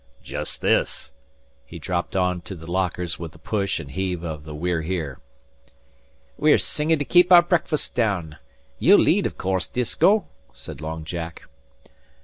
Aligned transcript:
"Jest 0.23 0.61
this!" 0.61 1.11
He 1.63 1.77
dropped 1.77 2.15
on 2.15 2.41
to 2.41 2.55
the 2.55 2.65
lockers 2.65 3.19
with 3.19 3.33
the 3.33 3.37
push 3.37 3.79
and 3.79 3.91
heave 3.91 4.23
of 4.23 4.45
the 4.45 4.55
We're 4.55 4.81
Here. 4.81 5.19
"We're 6.37 6.57
singin' 6.57 6.97
to 6.97 7.05
kape 7.05 7.31
our 7.31 7.43
breakfasts 7.43 7.91
down. 7.91 8.37
Ye'll 8.79 8.97
lead, 8.97 9.27
av 9.27 9.37
course, 9.37 9.67
Disko," 9.67 10.25
said 10.53 10.81
Long 10.81 11.03
Jack. 11.03 11.43